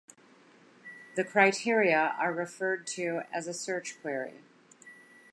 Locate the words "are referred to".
2.17-3.21